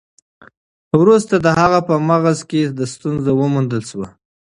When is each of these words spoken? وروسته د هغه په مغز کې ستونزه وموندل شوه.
وروسته 0.99 1.35
د 1.39 1.47
هغه 1.59 1.79
په 1.87 1.95
مغز 2.09 2.39
کې 2.49 2.61
ستونزه 2.93 3.31
وموندل 3.39 3.81
شوه. 3.89 4.07